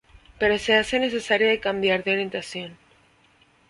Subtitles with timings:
[0.39, 2.75] Pero se hace necesario de cambiar de orientación.